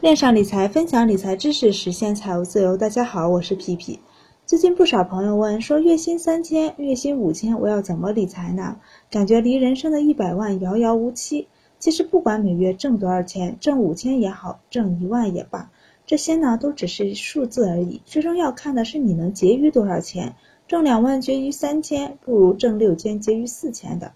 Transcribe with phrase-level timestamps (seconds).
[0.00, 2.74] 恋上理财，分享理财知识，实现财务自由。
[2.74, 4.00] 大家好，我是皮皮。
[4.46, 8.78] 最近不少朋友问说，月薪三千，月薪五千，我要怎么理财呢？
[9.10, 11.48] 感觉离人生的一百万遥遥无期。
[11.78, 15.70] 其实不管每月挣多少钱，挣五千也好，挣一万也罢，
[16.06, 18.00] 这些呢都只是数字而已。
[18.06, 20.34] 最终要看的是你能结余多少钱。
[20.66, 24.12] 挣两万结余三千，不如挣六千结余四千的。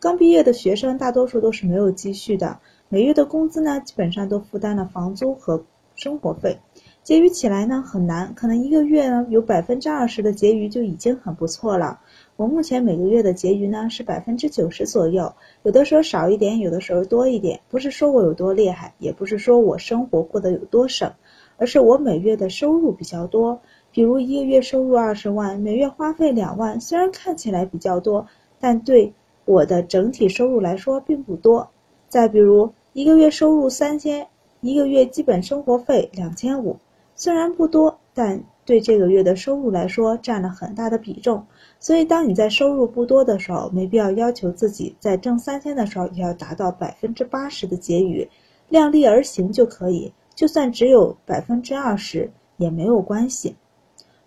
[0.00, 2.58] 刚毕业的学生大多数都是没有积蓄的。
[2.88, 5.62] 每月的工资呢，基本上都负担了房租和
[5.94, 6.56] 生活费，
[7.02, 12.00] 结余起来呢很难，可能一个月呢有百分之二十的结余就已经很不错了。
[12.36, 17.60] 我目前每个月的结余呢是百分之九十左右，有的时候少一点，有的时候多一点。
[17.68, 21.12] 不是说我有多厉害，也不是说我生活过得有多省，
[21.58, 23.60] 而是我每月的收入比较多。
[23.92, 29.12] 比如一个月收入二十万，每月花费两万，虽然看起来比较多，但对
[29.50, 31.68] 我的整体收入来说并不多。
[32.08, 32.72] 再比如。
[32.92, 34.26] 一个月收入三千，
[34.62, 36.76] 一个月基本生活费两千五，
[37.14, 41.46] 虽然不多，但对这个月的收入来说占了很大的比重。
[41.78, 48.28] 所以，当你在收入不多的时候，没必要要求自己在挣三千的时候也要达到百分之八十的结余，
[48.68, 50.12] 量力而行就可以。
[50.34, 53.54] 就算只有百分之二十也没有关系。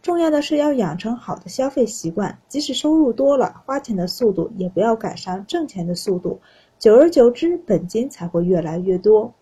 [0.03, 6.41] 重要的是要养成好的消费习惯，即使收入多了，花钱的速度也不要赶上挣钱的速度。
[6.77, 9.33] 久而久之，本金才会越来越多。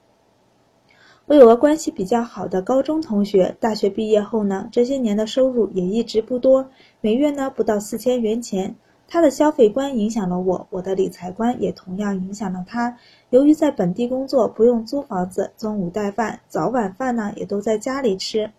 [1.26, 6.70] 我有个关系比较好的高中同学，大学毕业后呢，这些年的收入也一直不多，
[7.02, 8.76] 每月呢不到四千元钱。
[9.08, 12.98] 他的消费观影响了我，我的理财观也同样影响了他。
[13.32, 18.52] 由于在本地工作，不用租房子，中午带饭，早晚饭呢也都在家里吃，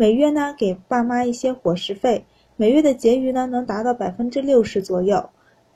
[0.00, 5.28] 每月呢给爸妈一些伙食费，每月的结余呢能达到百分之六十左右。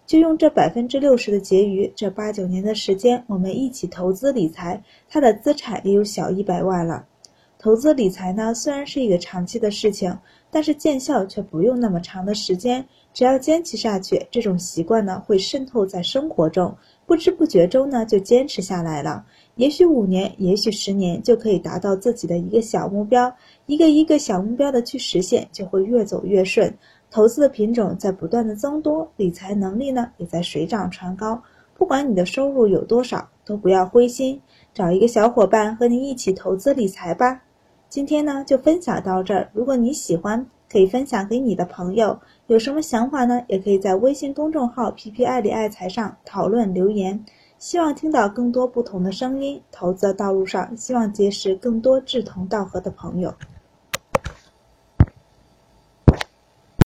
[0.07, 7.05] 就用这百分之六十的结余，这八九年的时间，我们一起投资理财，他的资产也有小一百万了。
[7.63, 10.13] 投资理财呢，虽然是一个长期的事情，
[10.51, 12.85] 但是见效却不用那么长的时间。
[13.15, 19.25] 只要坚持下去，这种习惯呢会渗透在生活中，不知不觉中呢就坚持下来了。
[19.55, 23.33] 也许五年，也许十年，就可以达到自己的一个小目标。
[23.67, 26.77] 一个一个小目标的去实现，就会越走越顺。
[27.13, 31.41] 投资的品种在不断的增多，理财能力呢也在水涨船高。
[31.77, 34.41] 不管你的收入有多少，都不要灰心，
[34.75, 37.41] 找一个小伙伴和你一起投资理财吧。
[37.93, 42.19] 今天呢就分享到这儿，如果你喜欢，可以分享给你的朋友。
[42.47, 43.43] 有什么想法呢？
[43.49, 47.23] 也可以在微信公众号“皮皮爱理爱财”上讨论留言。
[47.59, 53.35] 希望听到更多不同的声音，投资的道路上，希望结识更多志同道合的朋友。